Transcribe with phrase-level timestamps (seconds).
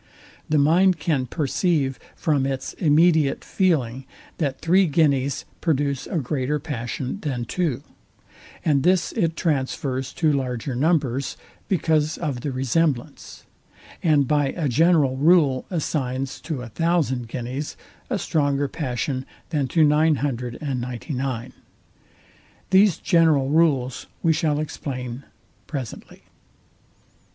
[0.49, 4.05] The mind can perceive from its immediate feeling,
[4.39, 7.83] that three guineas produce a greater passion than two;
[8.65, 11.37] and this it transfers to larger numbers,
[11.67, 13.45] because of the resemblance;
[14.01, 17.77] and by a general rule assigns to a thousand guineas,
[18.09, 21.53] a stronger passion than to nine hundred and ninety nine.
[22.71, 25.25] These general rules we shall explain
[25.67, 26.23] presently.